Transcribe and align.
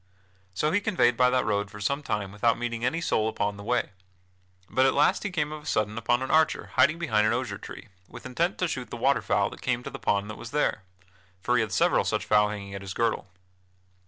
So 0.55 0.71
he 0.71 0.81
conveyed 0.81 1.15
by 1.15 1.29
that 1.29 1.45
road 1.45 1.69
for 1.69 1.79
some 1.79 2.01
time 2.01 2.31
without 2.31 2.57
meeting 2.57 2.83
any 2.83 3.01
soul 3.01 3.29
upon 3.29 3.55
the 3.55 3.61
way. 3.63 3.91
But 4.67 4.87
at 4.87 4.95
last 4.95 5.21
he 5.21 5.29
came 5.29 5.51
of 5.51 5.61
a 5.61 5.65
sudden 5.67 5.95
upon 5.95 6.23
an 6.23 6.31
archer 6.31 6.71
hiding 6.73 6.97
behind 6.97 7.27
an 7.27 7.33
osier 7.33 7.59
tree 7.59 7.89
with 8.07 8.25
intent 8.25 8.57
to 8.57 8.67
shoot 8.67 8.89
the 8.89 8.97
water 8.97 9.21
fowl 9.21 9.51
that 9.51 9.61
came 9.61 9.83
to 9.83 9.91
a 9.93 9.99
pond 9.99 10.27
that 10.31 10.39
was 10.39 10.49
there 10.49 10.81
for 11.43 11.55
he 11.55 11.61
had 11.61 11.71
several 11.71 12.03
such 12.03 12.25
fowl 12.25 12.49
hanging 12.49 12.73
at 12.73 12.81
his 12.81 12.95
girdle. 12.95 13.27